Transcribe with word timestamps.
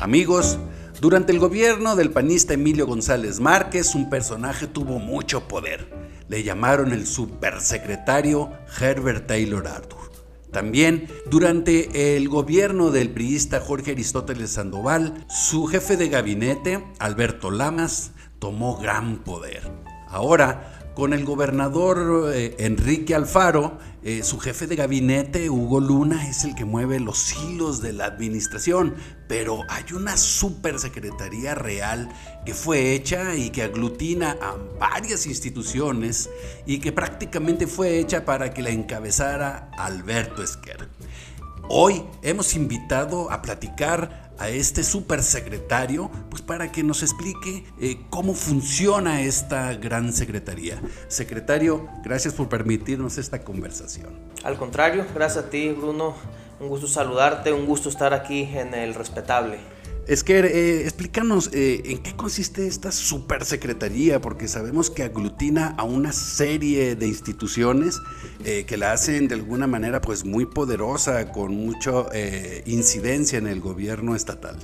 Amigos, 0.00 0.60
durante 1.00 1.32
el 1.32 1.40
gobierno 1.40 1.96
del 1.96 2.12
panista 2.12 2.54
Emilio 2.54 2.86
González 2.86 3.40
Márquez, 3.40 3.96
un 3.96 4.08
personaje 4.08 4.68
tuvo 4.68 5.00
mucho 5.00 5.48
poder. 5.48 5.92
Le 6.28 6.44
llamaron 6.44 6.92
el 6.92 7.04
supersecretario 7.04 8.52
Herbert 8.80 9.26
Taylor 9.26 9.66
Arthur. 9.66 10.12
También, 10.52 11.08
durante 11.28 12.16
el 12.16 12.28
gobierno 12.28 12.92
del 12.92 13.10
priista 13.10 13.60
Jorge 13.60 13.90
Aristóteles 13.90 14.50
Sandoval, 14.50 15.26
su 15.28 15.66
jefe 15.66 15.96
de 15.96 16.08
gabinete, 16.08 16.84
Alberto 17.00 17.50
Lamas, 17.50 18.12
tomó 18.38 18.78
gran 18.78 19.24
poder. 19.24 19.68
Ahora, 20.06 20.87
con 20.98 21.12
el 21.12 21.24
gobernador 21.24 22.32
eh, 22.34 22.56
Enrique 22.58 23.14
Alfaro, 23.14 23.78
eh, 24.02 24.24
su 24.24 24.40
jefe 24.40 24.66
de 24.66 24.74
gabinete, 24.74 25.48
Hugo 25.48 25.78
Luna, 25.78 26.28
es 26.28 26.42
el 26.42 26.56
que 26.56 26.64
mueve 26.64 26.98
los 26.98 27.36
hilos 27.36 27.80
de 27.80 27.92
la 27.92 28.06
administración, 28.06 28.96
pero 29.28 29.60
hay 29.68 29.84
una 29.94 30.16
supersecretaría 30.16 31.54
real 31.54 32.08
que 32.44 32.52
fue 32.52 32.94
hecha 32.94 33.36
y 33.36 33.50
que 33.50 33.62
aglutina 33.62 34.38
a 34.42 34.56
varias 34.80 35.26
instituciones 35.28 36.30
y 36.66 36.80
que 36.80 36.90
prácticamente 36.90 37.68
fue 37.68 38.00
hecha 38.00 38.24
para 38.24 38.52
que 38.52 38.62
la 38.62 38.70
encabezara 38.70 39.70
Alberto 39.78 40.42
Esquer. 40.42 40.88
Hoy 41.68 42.02
hemos 42.22 42.56
invitado 42.56 43.30
a 43.30 43.40
platicar 43.40 44.27
a 44.38 44.48
este 44.48 44.84
supersecretario, 44.84 46.10
pues 46.30 46.42
para 46.42 46.70
que 46.72 46.82
nos 46.82 47.02
explique 47.02 47.64
eh, 47.80 47.98
cómo 48.10 48.34
funciona 48.34 49.22
esta 49.22 49.74
gran 49.74 50.12
secretaría. 50.12 50.80
Secretario, 51.08 51.88
gracias 52.04 52.34
por 52.34 52.48
permitirnos 52.48 53.18
esta 53.18 53.42
conversación. 53.42 54.18
Al 54.44 54.56
contrario, 54.56 55.04
gracias 55.14 55.44
a 55.44 55.50
ti, 55.50 55.70
Bruno. 55.70 56.14
Un 56.60 56.68
gusto 56.68 56.88
saludarte, 56.88 57.52
un 57.52 57.66
gusto 57.66 57.88
estar 57.88 58.14
aquí 58.14 58.42
en 58.42 58.74
el 58.74 58.94
respetable. 58.94 59.58
Es 60.08 60.24
que 60.24 60.38
eh, 60.38 60.84
explícanos 60.84 61.50
eh, 61.52 61.82
en 61.84 61.98
qué 61.98 62.16
consiste 62.16 62.66
esta 62.66 62.90
supersecretaría, 62.92 64.22
porque 64.22 64.48
sabemos 64.48 64.88
que 64.88 65.02
aglutina 65.02 65.74
a 65.76 65.82
una 65.82 66.12
serie 66.12 66.96
de 66.96 67.06
instituciones 67.06 68.00
eh, 68.42 68.64
que 68.66 68.78
la 68.78 68.92
hacen 68.92 69.28
de 69.28 69.34
alguna 69.34 69.66
manera 69.66 70.00
pues 70.00 70.24
muy 70.24 70.46
poderosa, 70.46 71.30
con 71.30 71.54
mucha 71.54 72.06
incidencia 72.64 73.36
en 73.36 73.48
el 73.48 73.60
gobierno 73.60 74.16
estatal. 74.16 74.56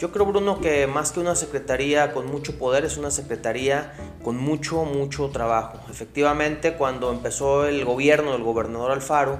Yo 0.00 0.10
creo, 0.10 0.26
Bruno, 0.26 0.60
que 0.60 0.88
más 0.88 1.12
que 1.12 1.20
una 1.20 1.36
secretaría 1.36 2.12
con 2.12 2.26
mucho 2.26 2.58
poder, 2.58 2.84
es 2.84 2.96
una 2.96 3.12
secretaría 3.12 3.92
con 4.24 4.36
mucho, 4.36 4.84
mucho 4.84 5.28
trabajo. 5.28 5.78
Efectivamente, 5.88 6.74
cuando 6.74 7.12
empezó 7.12 7.66
el 7.66 7.84
gobierno 7.84 8.32
del 8.32 8.42
gobernador 8.42 8.90
Alfaro, 8.90 9.38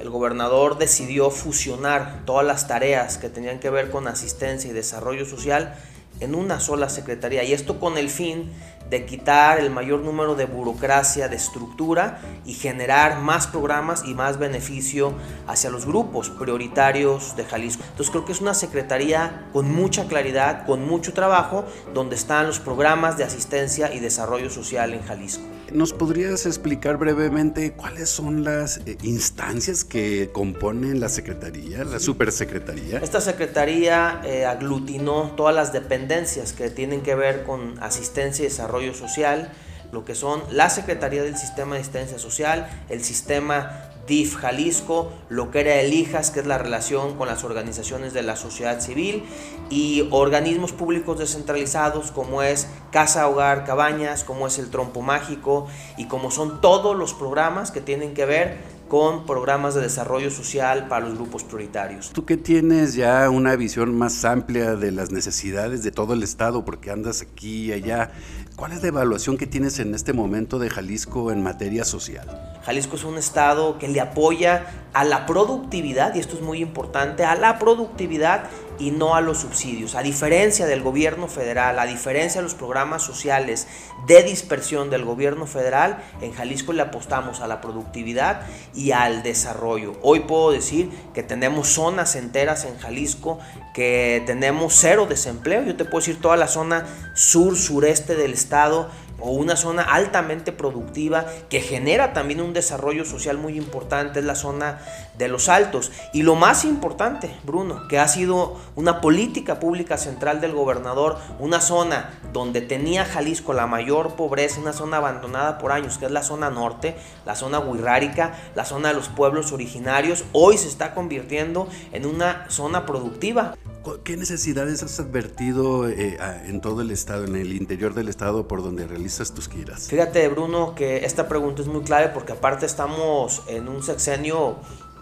el 0.00 0.10
gobernador 0.10 0.78
decidió 0.78 1.30
fusionar 1.30 2.22
todas 2.24 2.46
las 2.46 2.66
tareas 2.68 3.18
que 3.18 3.28
tenían 3.28 3.60
que 3.60 3.70
ver 3.70 3.90
con 3.90 4.08
asistencia 4.08 4.70
y 4.70 4.72
desarrollo 4.72 5.26
social 5.26 5.74
en 6.20 6.34
una 6.34 6.60
sola 6.60 6.88
secretaría 6.88 7.42
y 7.44 7.52
esto 7.52 7.80
con 7.80 7.98
el 7.98 8.08
fin 8.08 8.50
de 8.94 9.06
quitar 9.06 9.58
el 9.58 9.70
mayor 9.70 10.02
número 10.02 10.36
de 10.36 10.44
burocracia, 10.44 11.26
de 11.26 11.34
estructura 11.34 12.20
y 12.46 12.52
generar 12.52 13.18
más 13.18 13.48
programas 13.48 14.04
y 14.06 14.14
más 14.14 14.38
beneficio 14.38 15.14
hacia 15.48 15.68
los 15.68 15.84
grupos 15.84 16.30
prioritarios 16.30 17.34
de 17.34 17.44
Jalisco. 17.44 17.82
Entonces 17.82 18.12
creo 18.12 18.24
que 18.24 18.30
es 18.30 18.40
una 18.40 18.54
secretaría 18.54 19.48
con 19.52 19.68
mucha 19.68 20.06
claridad, 20.06 20.64
con 20.64 20.86
mucho 20.86 21.12
trabajo, 21.12 21.64
donde 21.92 22.14
están 22.14 22.46
los 22.46 22.60
programas 22.60 23.18
de 23.18 23.24
asistencia 23.24 23.92
y 23.92 23.98
desarrollo 23.98 24.48
social 24.48 24.94
en 24.94 25.02
Jalisco. 25.02 25.42
¿Nos 25.72 25.92
podrías 25.92 26.46
explicar 26.46 26.98
brevemente 26.98 27.72
cuáles 27.72 28.08
son 28.08 28.44
las 28.44 28.76
eh, 28.86 28.96
instancias 29.02 29.82
que 29.82 30.30
componen 30.32 31.00
la 31.00 31.08
Secretaría, 31.08 31.82
la 31.82 31.98
Supersecretaría? 31.98 32.98
Esta 32.98 33.20
Secretaría 33.20 34.20
eh, 34.24 34.44
aglutinó 34.44 35.32
todas 35.36 35.52
las 35.52 35.72
dependencias 35.72 36.52
que 36.52 36.70
tienen 36.70 37.00
que 37.00 37.16
ver 37.16 37.42
con 37.42 37.82
asistencia 37.82 38.44
y 38.44 38.48
desarrollo 38.48 38.83
social, 38.92 39.50
lo 39.92 40.04
que 40.04 40.14
son 40.14 40.42
la 40.50 40.68
Secretaría 40.68 41.22
del 41.22 41.36
Sistema 41.36 41.76
de 41.76 41.80
Asistencia 41.80 42.18
Social, 42.18 42.68
el 42.90 43.02
Sistema 43.02 43.90
DIF 44.06 44.36
Jalisco, 44.36 45.12
lo 45.28 45.50
que 45.50 45.60
era 45.60 45.76
el 45.76 45.92
IJAS, 45.92 46.30
que 46.30 46.40
es 46.40 46.46
la 46.46 46.58
relación 46.58 47.16
con 47.16 47.28
las 47.28 47.44
organizaciones 47.44 48.12
de 48.12 48.22
la 48.22 48.36
sociedad 48.36 48.80
civil, 48.80 49.24
y 49.70 50.08
organismos 50.10 50.72
públicos 50.72 51.18
descentralizados 51.18 52.10
como 52.10 52.42
es 52.42 52.68
Casa, 52.90 53.28
Hogar, 53.28 53.64
Cabañas, 53.64 54.24
como 54.24 54.46
es 54.46 54.58
el 54.58 54.70
Trompo 54.70 55.00
Mágico, 55.00 55.68
y 55.96 56.06
como 56.06 56.30
son 56.30 56.60
todos 56.60 56.96
los 56.96 57.14
programas 57.14 57.70
que 57.70 57.80
tienen 57.80 58.14
que 58.14 58.26
ver 58.26 58.73
con 58.88 59.26
programas 59.26 59.74
de 59.74 59.80
desarrollo 59.80 60.30
social 60.30 60.88
para 60.88 61.06
los 61.06 61.16
grupos 61.16 61.44
prioritarios. 61.44 62.10
Tú 62.10 62.24
que 62.24 62.36
tienes 62.36 62.94
ya 62.94 63.28
una 63.30 63.56
visión 63.56 63.96
más 63.96 64.24
amplia 64.24 64.76
de 64.76 64.92
las 64.92 65.10
necesidades 65.10 65.82
de 65.82 65.90
todo 65.90 66.14
el 66.14 66.22
Estado, 66.22 66.64
porque 66.64 66.90
andas 66.90 67.22
aquí 67.22 67.66
y 67.66 67.72
allá, 67.72 68.12
¿cuál 68.56 68.72
es 68.72 68.82
la 68.82 68.88
evaluación 68.88 69.36
que 69.36 69.46
tienes 69.46 69.78
en 69.78 69.94
este 69.94 70.12
momento 70.12 70.58
de 70.58 70.70
Jalisco 70.70 71.32
en 71.32 71.42
materia 71.42 71.84
social? 71.84 72.53
Jalisco 72.64 72.96
es 72.96 73.04
un 73.04 73.18
estado 73.18 73.78
que 73.78 73.88
le 73.88 74.00
apoya 74.00 74.66
a 74.94 75.04
la 75.04 75.26
productividad, 75.26 76.14
y 76.14 76.20
esto 76.20 76.36
es 76.36 76.42
muy 76.42 76.60
importante, 76.62 77.24
a 77.24 77.34
la 77.34 77.58
productividad 77.58 78.44
y 78.78 78.90
no 78.90 79.14
a 79.14 79.20
los 79.20 79.38
subsidios. 79.38 79.94
A 79.94 80.02
diferencia 80.02 80.66
del 80.66 80.82
gobierno 80.82 81.26
federal, 81.28 81.78
a 81.78 81.86
diferencia 81.86 82.40
de 82.40 82.44
los 82.44 82.54
programas 82.54 83.02
sociales 83.02 83.66
de 84.06 84.22
dispersión 84.22 84.90
del 84.90 85.04
gobierno 85.04 85.46
federal, 85.46 86.02
en 86.20 86.32
Jalisco 86.32 86.72
le 86.72 86.82
apostamos 86.82 87.40
a 87.40 87.46
la 87.46 87.60
productividad 87.60 88.42
y 88.74 88.92
al 88.92 89.22
desarrollo. 89.22 89.96
Hoy 90.02 90.20
puedo 90.20 90.50
decir 90.50 90.90
que 91.12 91.22
tenemos 91.22 91.68
zonas 91.68 92.16
enteras 92.16 92.64
en 92.64 92.78
Jalisco 92.78 93.38
que 93.74 94.22
tenemos 94.26 94.74
cero 94.74 95.06
desempleo. 95.08 95.64
Yo 95.64 95.76
te 95.76 95.84
puedo 95.84 95.98
decir 95.98 96.20
toda 96.20 96.36
la 96.36 96.48
zona 96.48 96.86
sur-sureste 97.14 98.14
del 98.14 98.32
estado 98.32 98.88
o 99.24 99.30
una 99.30 99.56
zona 99.56 99.82
altamente 99.82 100.52
productiva 100.52 101.24
que 101.48 101.60
genera 101.60 102.12
también 102.12 102.42
un 102.42 102.52
desarrollo 102.52 103.06
social 103.06 103.38
muy 103.38 103.56
importante, 103.56 104.18
es 104.20 104.24
la 104.26 104.34
zona 104.34 104.80
de 105.16 105.28
los 105.28 105.48
altos. 105.48 105.90
Y 106.12 106.22
lo 106.22 106.34
más 106.34 106.64
importante, 106.64 107.34
Bruno, 107.44 107.88
que 107.88 107.98
ha 107.98 108.06
sido 108.06 108.56
una 108.76 109.00
política 109.00 109.60
pública 109.60 109.96
central 109.96 110.42
del 110.42 110.52
gobernador, 110.52 111.16
una 111.38 111.62
zona 111.62 112.10
donde 112.34 112.60
tenía 112.60 113.06
Jalisco 113.06 113.54
la 113.54 113.66
mayor 113.66 114.14
pobreza, 114.14 114.60
una 114.60 114.74
zona 114.74 114.98
abandonada 114.98 115.56
por 115.56 115.72
años, 115.72 115.96
que 115.96 116.04
es 116.04 116.12
la 116.12 116.22
zona 116.22 116.50
norte, 116.50 116.94
la 117.24 117.34
zona 117.34 117.60
huirrárica, 117.60 118.34
la 118.54 118.66
zona 118.66 118.88
de 118.88 118.94
los 118.94 119.08
pueblos 119.08 119.52
originarios, 119.52 120.24
hoy 120.32 120.58
se 120.58 120.68
está 120.68 120.94
convirtiendo 120.94 121.66
en 121.92 122.04
una 122.04 122.44
zona 122.50 122.84
productiva. 122.84 123.54
¿Qué 124.02 124.16
necesidades 124.16 124.82
has 124.82 124.98
advertido 124.98 125.88
eh, 125.88 126.18
en 126.46 126.60
todo 126.60 126.80
el 126.80 126.90
estado, 126.90 127.24
en 127.24 127.36
el 127.36 127.52
interior 127.52 127.92
del 127.94 128.08
estado 128.08 128.48
por 128.48 128.62
donde 128.62 128.86
realizas 128.86 129.32
tus 129.32 129.48
giras? 129.48 129.88
Fíjate, 129.88 130.26
Bruno, 130.28 130.74
que 130.74 131.04
esta 131.04 131.28
pregunta 131.28 131.60
es 131.60 131.68
muy 131.68 131.82
clave 131.82 132.08
porque 132.08 132.32
aparte 132.32 132.64
estamos 132.64 133.42
en 133.46 133.68
un 133.68 133.82
sexenio 133.82 134.56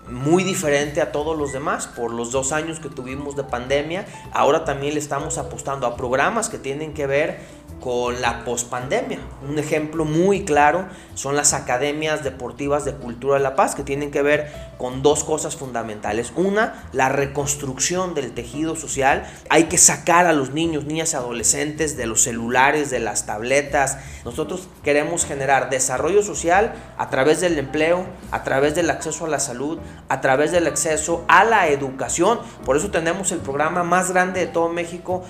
muy 0.09 0.43
diferente 0.43 1.00
a 1.00 1.12
todos 1.12 1.38
los 1.38 1.53
demás 1.53 1.87
por 1.87 2.12
los 2.12 2.32
dos 2.32 2.53
años 2.53 2.81
que 2.81 2.88
tuvimos 2.88 3.37
de 3.37 3.44
pandemia. 3.44 4.06
Ahora 4.32 4.65
también 4.65 4.94
le 4.94 5.00
estamos 5.00 5.38
apostando 5.38 5.87
a 5.87 5.97
programas 5.97 6.49
que 6.49 6.59
tienen 6.59 6.93
que 6.93 7.06
ver 7.06 7.41
con 7.82 8.20
la 8.20 8.44
pospandemia. 8.44 9.19
Un 9.48 9.59
ejemplo 9.59 10.04
muy 10.04 10.44
claro 10.44 10.87
son 11.15 11.34
las 11.34 11.53
academias 11.53 12.22
deportivas 12.22 12.84
de 12.84 12.94
cultura 12.94 13.38
de 13.38 13.43
la 13.43 13.56
paz 13.56 13.75
que 13.75 13.82
tienen 13.82 14.12
que 14.12 14.22
ver 14.22 14.53
con 14.78 15.03
dos 15.03 15.25
cosas 15.25 15.56
fundamentales. 15.56 16.32
Una, 16.37 16.87
la 16.93 17.09
reconstrucción 17.09 18.15
del 18.15 18.32
tejido 18.32 18.76
social. 18.76 19.25
Hay 19.50 19.65
que 19.65 19.78
sacar 19.78 20.26
a 20.26 20.32
los 20.32 20.50
niños, 20.50 20.84
niñas 20.84 21.12
y 21.12 21.16
adolescentes 21.16 21.97
de 21.97 22.06
los 22.06 22.22
celulares, 22.22 22.91
de 22.91 23.00
las 23.00 23.26
tabletas. 23.26 23.99
Nosotros 24.25 24.69
queremos 24.84 25.25
generar 25.25 25.69
desarrollo 25.69 26.22
social 26.22 26.75
a 26.99 27.10
través 27.10 27.41
del 27.41 27.59
empleo, 27.59 28.06
a 28.31 28.44
través 28.44 28.76
del 28.76 28.91
acceso 28.91 29.25
a 29.25 29.28
la 29.28 29.41
salud, 29.41 29.78
a 30.09 30.20
través 30.20 30.52
del 30.52 30.69
acceso 30.69 31.25
a 31.26 31.43
la 31.43 31.67
educación. 31.67 32.38
Por 32.64 32.76
eso 32.76 32.93
tenemos 32.93 33.32
el 33.32 33.38
programa 33.38 33.82
más 33.82 34.12
grande 34.12 34.40
de 34.40 34.46
todo 34.46 34.69
México 34.69 35.25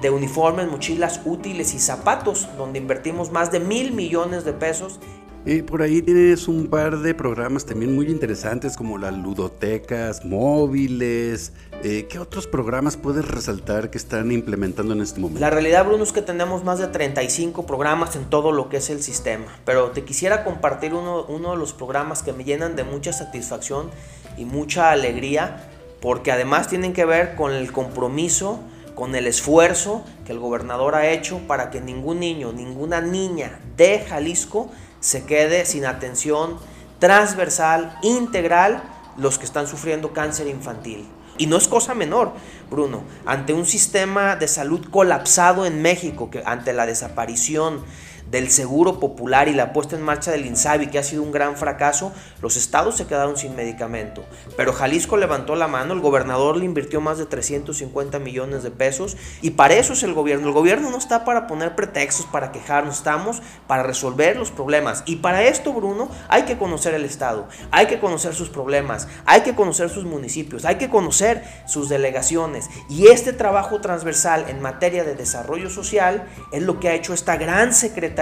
de 0.00 0.10
uniformes, 0.10 0.68
mochilas 0.68 1.20
útiles 1.24 1.74
y 1.74 1.78
zapatos, 1.78 2.48
donde 2.56 2.78
invertimos 2.78 3.30
más 3.30 3.50
de 3.50 3.60
mil 3.60 3.92
millones 3.92 4.44
de 4.44 4.52
pesos. 4.52 4.98
Y 5.44 5.62
por 5.62 5.80
ahí 5.80 6.02
tienes 6.02 6.48
un 6.48 6.66
par 6.66 6.98
de 6.98 7.14
programas 7.14 7.64
también 7.64 7.94
muy 7.94 8.08
interesantes 8.08 8.76
como 8.76 8.98
las 8.98 9.16
ludotecas 9.16 10.24
móviles. 10.24 11.52
Eh, 11.84 12.08
¿Qué 12.10 12.18
otros 12.18 12.48
programas 12.48 12.96
puedes 12.96 13.24
resaltar 13.24 13.90
que 13.90 13.96
están 13.96 14.32
implementando 14.32 14.92
en 14.92 15.02
este 15.02 15.20
momento? 15.20 15.38
La 15.38 15.50
realidad, 15.50 15.86
Bruno, 15.86 16.02
es 16.02 16.10
que 16.10 16.20
tenemos 16.20 16.64
más 16.64 16.80
de 16.80 16.88
35 16.88 17.64
programas 17.64 18.16
en 18.16 18.24
todo 18.24 18.50
lo 18.50 18.68
que 18.68 18.78
es 18.78 18.90
el 18.90 19.04
sistema. 19.04 19.46
Pero 19.64 19.92
te 19.92 20.02
quisiera 20.02 20.42
compartir 20.42 20.94
uno, 20.94 21.24
uno 21.26 21.52
de 21.52 21.58
los 21.58 21.72
programas 21.72 22.24
que 22.24 22.32
me 22.32 22.42
llenan 22.42 22.74
de 22.74 22.82
mucha 22.82 23.12
satisfacción 23.12 23.90
y 24.36 24.46
mucha 24.46 24.90
alegría, 24.90 25.68
porque 26.00 26.32
además 26.32 26.66
tienen 26.66 26.92
que 26.92 27.04
ver 27.04 27.36
con 27.36 27.52
el 27.52 27.70
compromiso 27.70 28.58
con 28.96 29.14
el 29.14 29.28
esfuerzo 29.28 30.04
que 30.24 30.32
el 30.32 30.40
gobernador 30.40 30.96
ha 30.96 31.10
hecho 31.10 31.38
para 31.46 31.70
que 31.70 31.80
ningún 31.80 32.18
niño, 32.18 32.52
ninguna 32.52 33.00
niña 33.00 33.60
de 33.76 34.00
Jalisco 34.00 34.70
se 34.98 35.24
quede 35.24 35.66
sin 35.66 35.84
atención 35.84 36.58
transversal, 36.98 37.96
integral, 38.02 38.82
los 39.18 39.38
que 39.38 39.44
están 39.44 39.68
sufriendo 39.68 40.12
cáncer 40.12 40.48
infantil. 40.48 41.06
Y 41.38 41.46
no 41.46 41.58
es 41.58 41.68
cosa 41.68 41.94
menor, 41.94 42.32
Bruno, 42.70 43.02
ante 43.26 43.52
un 43.52 43.66
sistema 43.66 44.36
de 44.36 44.48
salud 44.48 44.88
colapsado 44.90 45.66
en 45.66 45.82
México, 45.82 46.30
que 46.30 46.42
ante 46.46 46.72
la 46.72 46.86
desaparición 46.86 47.84
del 48.30 48.50
seguro 48.50 48.98
popular 48.98 49.48
y 49.48 49.52
la 49.52 49.72
puesta 49.72 49.96
en 49.96 50.02
marcha 50.02 50.30
del 50.30 50.46
INSABI, 50.46 50.88
que 50.88 50.98
ha 50.98 51.02
sido 51.02 51.22
un 51.22 51.32
gran 51.32 51.56
fracaso, 51.56 52.12
los 52.42 52.56
estados 52.56 52.96
se 52.96 53.06
quedaron 53.06 53.36
sin 53.36 53.54
medicamento. 53.54 54.24
Pero 54.56 54.72
Jalisco 54.72 55.16
levantó 55.16 55.54
la 55.54 55.68
mano, 55.68 55.94
el 55.94 56.00
gobernador 56.00 56.56
le 56.56 56.64
invirtió 56.64 57.00
más 57.00 57.18
de 57.18 57.26
350 57.26 58.18
millones 58.18 58.62
de 58.62 58.70
pesos 58.70 59.16
y 59.42 59.50
para 59.50 59.74
eso 59.74 59.92
es 59.92 60.02
el 60.02 60.14
gobierno. 60.14 60.48
El 60.48 60.54
gobierno 60.54 60.90
no 60.90 60.98
está 60.98 61.24
para 61.24 61.46
poner 61.46 61.76
pretextos, 61.76 62.26
para 62.26 62.52
quejarnos, 62.52 62.96
estamos 62.96 63.42
para 63.66 63.82
resolver 63.82 64.36
los 64.36 64.50
problemas. 64.50 65.02
Y 65.06 65.16
para 65.16 65.44
esto, 65.44 65.72
Bruno, 65.72 66.08
hay 66.28 66.42
que 66.42 66.58
conocer 66.58 66.94
el 66.94 67.04
estado, 67.04 67.46
hay 67.70 67.86
que 67.86 68.00
conocer 68.00 68.34
sus 68.34 68.48
problemas, 68.48 69.08
hay 69.24 69.42
que 69.42 69.54
conocer 69.54 69.88
sus 69.88 70.04
municipios, 70.04 70.64
hay 70.64 70.76
que 70.76 70.90
conocer 70.90 71.44
sus 71.66 71.88
delegaciones. 71.88 72.68
Y 72.88 73.08
este 73.08 73.32
trabajo 73.32 73.80
transversal 73.80 74.46
en 74.48 74.60
materia 74.60 75.04
de 75.04 75.14
desarrollo 75.14 75.70
social 75.70 76.26
es 76.52 76.62
lo 76.62 76.80
que 76.80 76.88
ha 76.88 76.94
hecho 76.94 77.14
esta 77.14 77.36
gran 77.36 77.72
secretaría 77.72 78.15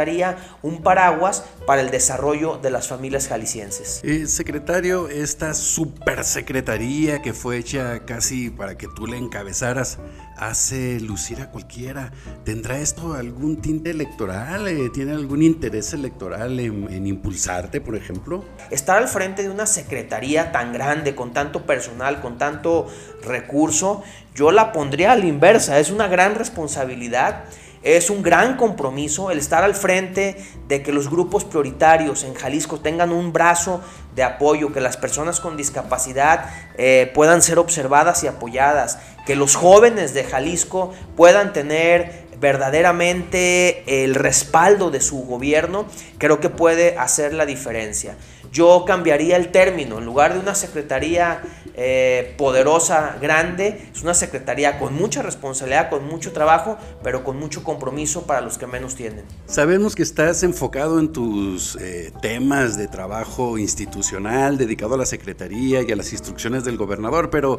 un 0.62 0.82
paraguas 0.82 1.44
para 1.67 1.81
el 1.81 1.91
desarrollo 1.91 2.58
de 2.58 2.70
las 2.70 2.88
familias 2.88 3.29
jaliscienses. 3.29 4.00
Eh, 4.02 4.26
secretario, 4.26 5.08
esta 5.08 5.55
supersecretaría 5.55 7.23
que 7.23 7.32
fue 7.32 7.58
hecha 7.58 8.05
casi 8.05 8.50
para 8.50 8.76
que 8.76 8.88
tú 8.88 9.06
le 9.06 9.17
encabezaras, 9.17 9.99
hace 10.37 11.00
lucir 11.00 11.41
a 11.41 11.50
cualquiera. 11.50 12.12
¿Tendrá 12.44 12.79
esto 12.79 13.14
algún 13.14 13.61
tinte 13.61 13.91
electoral? 13.91 14.67
Eh, 14.67 14.91
¿Tiene 14.93 15.12
algún 15.12 15.43
interés 15.43 15.93
electoral 15.93 16.58
en, 16.58 16.93
en, 16.93 17.06
impulsarte, 17.06 17.81
por 17.81 17.94
ejemplo? 17.96 18.44
Estar 18.70 18.99
al 18.99 19.08
frente 19.08 19.43
de 19.43 19.50
una 19.50 19.67
secretaría 19.67 20.50
tan 20.52 20.73
grande, 20.73 21.14
con 21.14 21.32
tanto 21.32 21.67
personal, 21.67 22.20
con 22.20 22.37
tanto 22.37 22.88
recurso, 23.23 24.02
yo 24.35 24.50
la 24.50 24.73
pondría 24.73 25.12
a 25.12 25.17
la 25.17 25.26
inversa. 25.26 25.79
Es 25.79 25.91
una 25.91 26.08
gran 26.08 26.35
responsabilidad 26.35 27.44
es 27.85 28.09
un 28.09 28.23
gran 28.23 28.57
compromiso 28.57 29.31
el 29.31 29.39
estar 29.39 29.63
al 29.63 29.75
frente 29.75 30.37
de 30.69 30.83
que 30.83 30.91
los 30.91 31.11
grupos 31.11 31.45
prioritarios 31.45 32.25
en 32.25 32.35
Jalisco 32.35 32.81
tengan 32.81 33.13
un 33.13 33.33
brazo 33.33 33.83
de 34.15 34.23
apoyo, 34.23 34.73
que 34.73 34.81
las 34.81 34.97
personas 34.97 35.39
con 35.39 35.57
discapacidad 35.57 36.47
eh, 36.79 37.13
puedan 37.15 37.43
ser 37.43 37.59
observadas 37.59 38.25
y 38.25 38.27
apoyadas, 38.27 38.99
que 39.27 39.37
los 39.37 39.55
jóvenes 39.55 40.15
de 40.15 40.25
Jalisco 40.25 40.93
puedan 41.15 41.53
tener 41.53 42.25
verdaderamente 42.41 44.05
el 44.05 44.15
respaldo 44.15 44.91
de 44.91 45.01
su 45.01 45.25
gobierno, 45.25 45.87
creo 46.19 46.41
que 46.41 46.51
puede 46.51 46.99
hacer 46.99 47.35
la 47.35 47.47
diferencia. 47.47 48.17
Yo 48.55 48.85
cambiaría 48.87 49.37
el 49.37 49.51
término, 49.51 49.99
en 49.99 50.05
lugar 50.05 50.33
de 50.33 50.39
una 50.39 50.55
secretaría 50.55 51.43
eh, 51.77 52.37
poderosa, 52.39 53.17
grande, 53.21 53.89
es 53.93 54.01
una 54.03 54.15
secretaría 54.15 54.79
con 54.79 54.95
mucha 54.95 55.23
responsabilidad, 55.23 55.91
con 55.91 56.06
mucho 56.06 56.33
trabajo, 56.33 56.79
pero 57.03 57.25
con 57.25 57.37
mucho 57.37 57.65
compromiso 57.65 58.27
para 58.27 58.41
los 58.41 58.56
que 58.56 58.69
menos 58.69 58.95
tienen. 58.95 59.25
Sabemos 59.47 59.97
que 59.97 60.05
estás 60.05 60.45
enfocado 60.45 61.01
en 61.01 61.12
tus 61.12 61.75
eh, 61.81 62.12
temas 62.23 62.79
de 62.79 62.87
trabajo 62.87 63.59
institucional, 63.59 64.56
dedicado 64.56 64.95
a 64.95 64.99
la 64.99 65.06
secretaría 65.06 65.83
y 65.83 65.91
a 65.91 65.97
las 65.97 66.12
instrucciones 66.12 66.62
del 66.62 66.77
gobernador, 66.77 67.31
pero 67.31 67.59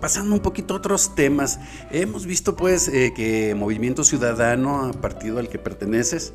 pasando 0.00 0.32
un 0.32 0.42
poquito 0.42 0.74
a 0.74 0.76
otros 0.76 1.16
temas, 1.16 1.58
hemos 1.90 2.24
visto 2.24 2.54
pues 2.54 2.86
eh, 2.86 3.12
que 3.16 3.56
Movimiento 3.56 4.04
Ciudadano, 4.04 4.92
partido 5.00 5.40
al 5.40 5.48
que 5.48 5.58
perteneces, 5.58 6.34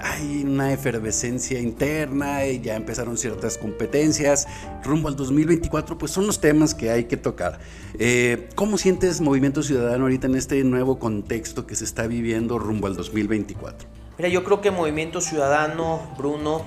hay 0.00 0.44
una 0.44 0.72
efervescencia 0.72 1.58
interna 1.58 2.46
y 2.46 2.60
ya 2.60 2.76
empezaron 2.76 3.16
ciertas 3.24 3.56
competencias. 3.56 4.46
Rumbo 4.82 5.08
al 5.08 5.16
2024, 5.16 5.96
pues 5.96 6.12
son 6.12 6.26
los 6.26 6.40
temas 6.40 6.74
que 6.74 6.90
hay 6.90 7.04
que 7.04 7.16
tocar. 7.16 7.58
Eh, 7.98 8.50
¿Cómo 8.54 8.76
sientes 8.76 9.22
Movimiento 9.22 9.62
Ciudadano 9.62 10.04
ahorita 10.04 10.26
en 10.26 10.36
este 10.36 10.62
nuevo 10.62 10.98
contexto 10.98 11.66
que 11.66 11.74
se 11.74 11.84
está 11.84 12.06
viviendo 12.06 12.58
rumbo 12.58 12.86
al 12.86 12.96
2024? 12.96 13.88
Mira, 14.18 14.28
yo 14.28 14.44
creo 14.44 14.60
que 14.60 14.70
Movimiento 14.70 15.22
Ciudadano, 15.22 16.02
Bruno, 16.18 16.62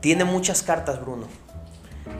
tiene 0.00 0.24
muchas 0.24 0.62
cartas, 0.62 1.00
Bruno. 1.00 1.28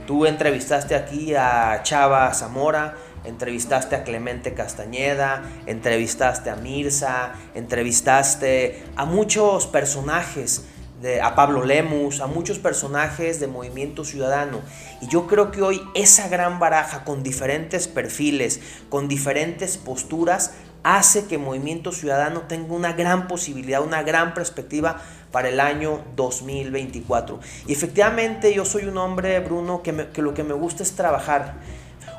Tú 0.06 0.25
entrevistaste 0.25 0.94
aquí 0.94 1.35
a 1.35 1.82
Chava 1.82 2.32
Zamora, 2.32 2.97
entrevistaste 3.25 3.94
a 3.94 4.02
Clemente 4.02 4.55
Castañeda, 4.55 5.43
entrevistaste 5.67 6.49
a 6.49 6.56
Mirza, 6.56 7.32
entrevistaste 7.55 8.82
a 8.96 9.05
muchos 9.05 9.67
personajes, 9.67 10.64
de, 11.00 11.20
a 11.20 11.35
Pablo 11.35 11.64
Lemus, 11.64 12.20
a 12.20 12.26
muchos 12.26 12.58
personajes 12.58 13.41
de 13.41 13.47
Movimiento 13.47 14.05
Ciudadano. 14.05 14.60
Y 15.01 15.08
yo 15.08 15.27
creo 15.27 15.51
que 15.51 15.63
hoy 15.63 15.81
esa 15.94 16.29
gran 16.29 16.58
baraja 16.58 17.05
con 17.05 17.22
diferentes 17.22 17.89
perfiles, 17.89 18.60
con 18.89 19.08
diferentes 19.08 19.79
posturas, 19.79 20.53
hace 20.82 21.27
que 21.27 21.39
Movimiento 21.39 21.93
Ciudadano 21.93 22.43
tenga 22.43 22.75
una 22.75 22.93
gran 22.93 23.29
posibilidad, 23.29 23.82
una 23.82 24.03
gran 24.03 24.34
perspectiva 24.34 25.01
para 25.31 25.48
el 25.48 25.60
año 25.60 26.01
2024. 26.17 27.41
Y 27.67 27.72
efectivamente 27.72 28.55
yo 28.55 28.65
soy 28.65 28.84
un 28.84 28.98
hombre, 28.98 29.41
Bruno, 29.41 29.82
que, 29.82 30.08
que 30.08 30.22
lo 30.22 30.34
que 30.34 30.44
me 30.44 30.55
gusta 30.55 30.82
es 30.82 30.93
trabajar 30.93 31.55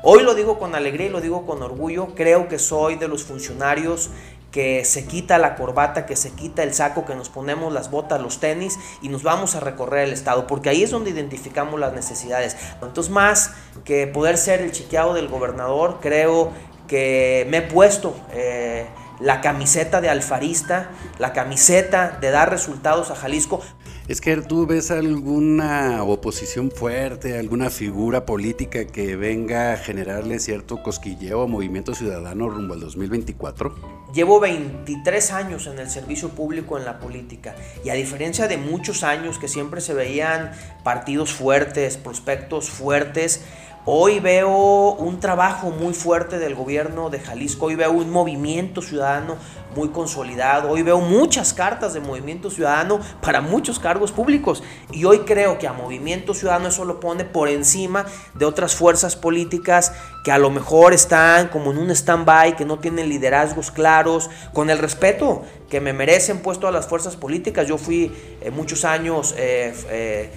Hoy 0.04 0.24
lo 0.24 0.34
digo 0.34 0.58
con 0.58 0.74
alegría 0.74 1.06
y 1.06 1.10
lo 1.10 1.20
digo 1.20 1.46
con 1.46 1.62
orgullo. 1.62 2.16
Creo 2.16 2.48
que 2.48 2.58
soy 2.58 2.96
de 2.96 3.06
los 3.06 3.22
funcionarios 3.22 4.10
que 4.52 4.84
se 4.84 5.06
quita 5.06 5.38
la 5.38 5.56
corbata, 5.56 6.06
que 6.06 6.14
se 6.14 6.30
quita 6.30 6.62
el 6.62 6.74
saco, 6.74 7.04
que 7.04 7.14
nos 7.14 7.30
ponemos 7.30 7.72
las 7.72 7.90
botas, 7.90 8.20
los 8.20 8.38
tenis 8.38 8.78
y 9.00 9.08
nos 9.08 9.22
vamos 9.22 9.56
a 9.56 9.60
recorrer 9.60 10.06
el 10.06 10.12
estado, 10.12 10.46
porque 10.46 10.68
ahí 10.68 10.82
es 10.82 10.90
donde 10.90 11.10
identificamos 11.10 11.80
las 11.80 11.94
necesidades. 11.94 12.56
Entonces, 12.82 13.10
más 13.10 13.52
que 13.84 14.06
poder 14.06 14.36
ser 14.36 14.60
el 14.60 14.70
chiqueado 14.70 15.14
del 15.14 15.28
gobernador, 15.28 15.98
creo 16.00 16.52
que 16.86 17.46
me 17.48 17.58
he 17.58 17.62
puesto 17.62 18.14
eh, 18.32 18.86
la 19.18 19.40
camiseta 19.40 20.00
de 20.02 20.10
alfarista, 20.10 20.90
la 21.18 21.32
camiseta 21.32 22.18
de 22.20 22.30
dar 22.30 22.50
resultados 22.50 23.10
a 23.10 23.14
Jalisco. 23.14 23.62
Es 24.08 24.20
que 24.20 24.36
tú 24.38 24.66
ves 24.66 24.90
alguna 24.90 26.02
oposición 26.02 26.72
fuerte, 26.72 27.38
alguna 27.38 27.70
figura 27.70 28.26
política 28.26 28.84
que 28.84 29.14
venga 29.14 29.74
a 29.74 29.76
generarle 29.76 30.40
cierto 30.40 30.82
cosquilleo 30.82 31.42
a 31.42 31.46
Movimiento 31.46 31.94
Ciudadano 31.94 32.48
rumbo 32.48 32.74
al 32.74 32.80
2024. 32.80 34.02
Llevo 34.12 34.40
23 34.40 35.32
años 35.32 35.68
en 35.68 35.78
el 35.78 35.88
servicio 35.88 36.30
público 36.30 36.76
en 36.76 36.84
la 36.84 36.98
política 36.98 37.54
y 37.84 37.90
a 37.90 37.94
diferencia 37.94 38.48
de 38.48 38.56
muchos 38.56 39.04
años 39.04 39.38
que 39.38 39.46
siempre 39.46 39.80
se 39.80 39.94
veían 39.94 40.50
partidos 40.82 41.32
fuertes, 41.32 41.96
prospectos 41.96 42.70
fuertes, 42.70 43.42
Hoy 43.84 44.20
veo 44.20 44.92
un 44.92 45.18
trabajo 45.18 45.70
muy 45.70 45.92
fuerte 45.92 46.38
del 46.38 46.54
gobierno 46.54 47.10
de 47.10 47.18
Jalisco, 47.18 47.66
hoy 47.66 47.74
veo 47.74 47.90
un 47.90 48.12
movimiento 48.12 48.80
ciudadano 48.80 49.34
muy 49.74 49.88
consolidado, 49.88 50.70
hoy 50.70 50.82
veo 50.82 51.00
muchas 51.00 51.52
cartas 51.52 51.92
de 51.92 51.98
movimiento 51.98 52.48
ciudadano 52.48 53.00
para 53.20 53.40
muchos 53.40 53.80
cargos 53.80 54.12
públicos 54.12 54.62
y 54.92 55.04
hoy 55.04 55.20
creo 55.20 55.58
que 55.58 55.66
a 55.66 55.72
movimiento 55.72 56.32
ciudadano 56.32 56.68
eso 56.68 56.84
lo 56.84 57.00
pone 57.00 57.24
por 57.24 57.48
encima 57.48 58.06
de 58.34 58.44
otras 58.44 58.76
fuerzas 58.76 59.16
políticas 59.16 59.92
que 60.22 60.30
a 60.30 60.38
lo 60.38 60.50
mejor 60.50 60.92
están 60.92 61.48
como 61.48 61.72
en 61.72 61.78
un 61.78 61.90
stand-by, 61.90 62.54
que 62.54 62.64
no 62.64 62.78
tienen 62.78 63.08
liderazgos 63.08 63.72
claros, 63.72 64.30
con 64.52 64.70
el 64.70 64.78
respeto 64.78 65.42
que 65.68 65.80
me 65.80 65.92
merecen 65.92 66.38
puesto 66.38 66.68
a 66.68 66.70
las 66.70 66.86
fuerzas 66.86 67.16
políticas. 67.16 67.66
Yo 67.66 67.78
fui 67.78 68.12
eh, 68.42 68.52
muchos 68.52 68.84
años... 68.84 69.34
Eh, 69.36 69.74
eh, 69.88 70.30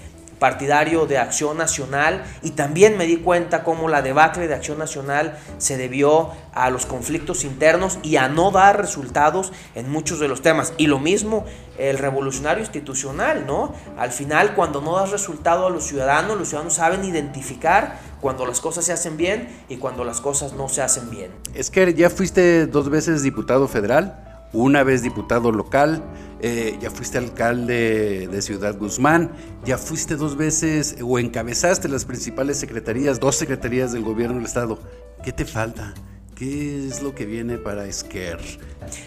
partidario 0.46 1.08
de 1.08 1.18
Acción 1.18 1.58
Nacional 1.58 2.24
y 2.44 2.52
también 2.52 3.00
me 3.00 3.08
di 3.08 3.18
cuenta 3.18 3.64
cómo 3.64 3.90
la 3.90 4.04
debacle 4.04 4.48
de 4.48 4.54
Acción 4.54 4.78
Nacional 4.78 5.40
se 5.58 5.76
debió 5.76 6.30
a 6.54 6.70
los 6.70 6.86
conflictos 6.86 7.44
internos 7.44 7.98
y 8.04 8.18
a 8.18 8.30
no 8.30 8.52
dar 8.52 8.80
resultados 8.80 9.52
en 9.74 9.90
muchos 9.90 10.20
de 10.20 10.28
los 10.28 10.44
temas. 10.44 10.74
Y 10.78 10.86
lo 10.86 11.00
mismo 11.00 11.46
el 11.80 11.98
revolucionario 11.98 12.62
institucional, 12.62 13.48
¿no? 13.48 13.74
Al 13.98 14.12
final, 14.12 14.54
cuando 14.54 14.82
no 14.82 14.98
das 14.98 15.10
resultado 15.10 15.66
a 15.66 15.72
los 15.72 15.86
ciudadanos, 15.86 16.38
los 16.38 16.50
ciudadanos 16.50 16.76
saben 16.76 17.04
identificar 17.04 17.98
cuando 18.22 18.46
las 18.46 18.62
cosas 18.62 18.86
se 18.86 18.94
hacen 18.94 19.18
bien 19.18 19.50
y 19.68 19.78
cuando 19.78 20.04
las 20.04 20.22
cosas 20.22 20.54
no 20.54 20.70
se 20.70 20.84
hacen 20.84 21.10
bien. 21.10 21.32
Es 21.56 21.72
que 21.72 21.92
ya 21.96 22.12
fuiste 22.12 22.68
dos 22.68 22.92
veces 22.92 23.24
diputado 23.24 23.68
federal, 23.68 24.35
una 24.54 24.84
vez 24.84 25.02
diputado 25.02 25.52
local, 25.52 26.04
eh, 26.42 26.78
ya 26.82 26.92
fuiste 26.92 27.18
alcalde 27.18 28.28
de 28.28 28.42
Ciudad 28.42 28.78
Guzmán, 28.78 29.32
ya 29.66 29.78
fuiste 29.78 30.16
dos 30.16 30.38
veces 30.38 30.98
o 31.04 31.20
encabezaste 31.20 31.88
las 31.88 32.06
principales 32.06 32.58
secretarías, 32.58 33.20
dos 33.20 33.36
secretarías 33.36 33.92
del 33.92 34.04
gobierno 34.04 34.36
del 34.36 34.46
estado. 34.46 34.80
¿Qué 35.24 35.32
te 35.32 35.46
falta? 35.46 35.94
¿Qué 36.36 36.88
es 36.88 37.02
lo 37.02 37.16
que 37.16 37.26
viene 37.26 37.58
para 37.58 37.86
Esquer? 37.86 38.40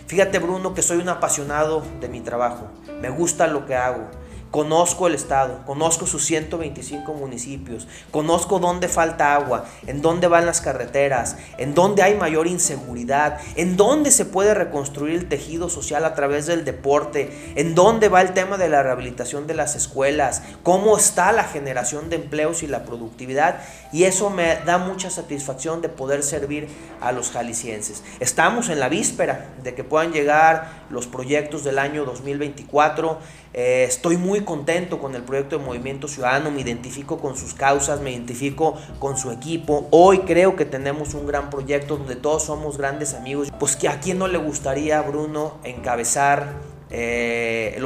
Fíjate 0.07 0.39
Bruno 0.39 0.75
que 0.75 0.83
soy 0.83 0.99
un 0.99 1.09
apasionado 1.09 1.83
de 2.01 2.09
mi 2.09 2.21
trabajo, 2.21 2.69
me 3.01 3.11
gusta 3.11 3.47
lo 3.47 3.67
que 3.67 3.75
hago 3.75 4.09
Conozco 4.51 5.07
el 5.07 5.15
estado, 5.15 5.61
conozco 5.67 6.07
sus 6.07 6.25
125 6.25 7.13
municipios, 7.13 7.87
conozco 8.11 8.59
dónde 8.59 8.89
falta 8.89 9.35
agua, 9.35 9.67
en 9.87 10.01
dónde 10.01 10.27
van 10.27 10.47
las 10.47 10.63
carreteras, 10.63 11.37
en 11.59 11.75
dónde 11.75 12.03
hay 12.03 12.15
mayor 12.15 12.47
inseguridad, 12.47 13.39
en 13.57 13.77
dónde 13.77 14.11
se 14.11 14.25
puede 14.25 14.55
reconstruir 14.55 15.17
el 15.17 15.29
tejido 15.29 15.69
social 15.69 16.07
a 16.07 16.15
través 16.15 16.47
del 16.47 16.65
deporte, 16.65 17.53
en 17.57 17.75
dónde 17.75 18.09
va 18.09 18.23
el 18.23 18.33
tema 18.33 18.57
de 18.57 18.71
la 18.71 18.83
rehabilitación 18.83 19.47
de 19.47 19.53
las 19.53 19.77
escuelas, 19.77 20.43
cómo 20.63 20.97
está 20.97 21.31
la 21.33 21.45
generación 21.45 22.09
de 22.09 22.17
empleos 22.17 22.63
y 22.63 22.69
la 22.69 22.85
productividad. 22.85 23.61
Y 23.93 24.05
eso 24.05 24.31
me 24.31 24.57
da 24.65 24.79
mucha 24.79 25.11
satisfacción 25.11 25.83
de 25.83 25.91
poder 25.91 26.23
servir 26.23 26.69
a 27.03 27.13
los 27.13 27.31
jaliscienses. 27.31 28.03
Estamos 28.19 28.71
en 28.71 28.81
la 28.81 28.89
víspera 28.89 29.51
de 29.63 29.75
que 29.75 29.85
puedan 29.85 30.13
llegar 30.13 30.87
los 30.89 31.07
proyectos 31.07 31.65
del 31.65 31.79
año 31.79 32.07
2024. 32.07 33.19
Eh, 33.55 33.85
estoy 33.89 34.17
muy 34.19 34.43
contento 34.43 34.99
con 34.99 35.15
el 35.15 35.23
proyecto 35.23 35.59
de 35.59 35.65
Movimiento 35.65 36.07
Ciudadano, 36.07 36.51
me 36.51 36.61
identifico 36.61 37.19
con 37.19 37.37
sus 37.37 37.55
causas, 37.55 38.01
me 38.01 38.13
identifico 38.13 38.75
con 38.99 39.17
su 39.17 39.31
equipo. 39.31 39.89
Hoy 39.91 40.21
creo 40.21 40.55
que 40.55 40.65
tenemos 40.65 41.15
un 41.15 41.27
gran 41.27 41.49
proyecto 41.51 41.97
donde 41.97 42.17
todos 42.17 42.45
somos 42.45 42.77
grandes 42.77 43.15
amigos. 43.15 43.49
Pues 43.59 43.77
que 43.77 43.89
a 43.89 44.01
quién 44.01 44.19
no 44.19 44.29
le 44.29 44.39
gustaría, 44.39 45.01
Bruno, 45.01 45.55
encabezar 45.65 46.53
eh, 46.91 47.79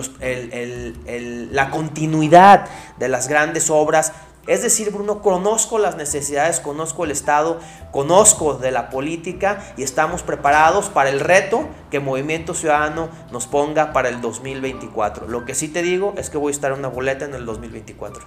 la 1.51 1.71
continuidad 1.71 2.67
de 2.99 3.09
las 3.09 3.29
grandes 3.29 3.71
obras 3.71 4.13
es 4.47 4.63
decir, 4.63 4.91
Bruno, 4.91 5.23
conozco 5.23 5.79
las 5.79 5.97
necesidades, 5.97 6.59
conozco 6.59 7.05
el 7.05 7.13
Estado, 7.13 7.61
conozco 7.93 8.55
de 8.55 8.73
la 8.73 8.91
política 8.91 9.73
y 9.77 9.85
estamos 9.85 10.23
preparados 10.23 10.89
para 10.89 11.11
el 11.11 11.21
reto 11.21 11.69
que 11.91 12.01
Movimiento 12.01 12.53
Ciudadano 12.55 13.09
nos 13.31 13.47
ponga 13.47 13.93
para 13.93 14.09
el 14.09 14.21
2024. 14.21 15.29
Lo 15.29 15.45
que 15.45 15.55
sí 15.55 15.69
te 15.69 15.83
digo 15.83 16.15
es 16.17 16.29
que 16.29 16.39
voy 16.39 16.51
a 16.51 16.55
estar 16.55 16.73
en 16.73 16.81
una 16.81 16.89
boleta 16.89 17.25
en 17.25 17.35
el 17.35 17.47
2024. 17.47 18.25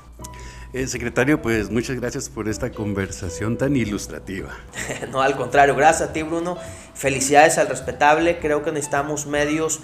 Eh, 0.76 0.88
secretario, 0.88 1.42
pues 1.42 1.70
muchas 1.70 1.98
gracias 2.00 2.28
por 2.28 2.50
esta 2.50 2.70
conversación 2.70 3.58
tan 3.58 3.76
ilustrativa. 3.76 4.50
no, 5.12 5.22
al 5.22 5.38
contrario, 5.38 5.74
gracias 5.76 6.10
a 6.10 6.14
ti, 6.14 6.24
Bruno. 6.24 6.58
Felicidades 6.94 7.58
al 7.58 7.68
respetable. 7.68 8.40
Creo 8.40 8.62
que 8.64 8.72
necesitamos 8.74 9.26
medios 9.26 9.80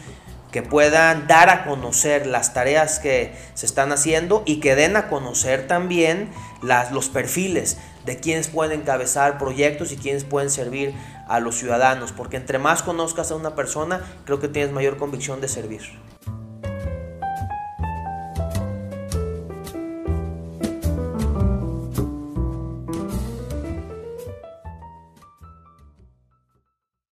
que 0.52 0.62
puedan 0.62 1.28
dar 1.28 1.50
a 1.50 1.64
conocer 1.64 2.28
las 2.28 2.54
tareas 2.54 3.00
que 3.00 3.34
se 3.54 3.66
están 3.66 3.92
haciendo 3.92 4.44
y 4.46 4.60
que 4.60 4.76
den 4.76 4.96
a 4.96 5.08
conocer 5.08 5.68
también 5.68 6.30
las, 6.62 6.92
los 6.92 7.10
perfiles 7.10 7.78
de 8.06 8.20
quienes 8.20 8.48
pueden 8.48 8.82
encabezar 8.82 9.38
proyectos 9.38 9.92
y 9.92 9.98
quienes 9.98 10.24
pueden 10.24 10.50
servir 10.50 10.94
a 11.28 11.40
los 11.40 11.56
ciudadanos, 11.56 12.12
porque 12.12 12.38
entre 12.38 12.60
más 12.60 12.84
conozcas 12.84 13.32
a 13.32 13.36
una 13.36 13.56
persona, 13.56 14.02
creo 14.26 14.40
que 14.40 14.48
tienes 14.48 14.72
mayor 14.72 14.98
convicción 14.98 15.40
de 15.40 15.48
servir. 15.48 15.82